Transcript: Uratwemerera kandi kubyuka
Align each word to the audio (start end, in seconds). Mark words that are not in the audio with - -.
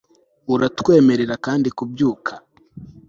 Uratwemerera 0.53 1.35
kandi 1.45 1.67
kubyuka 1.77 2.33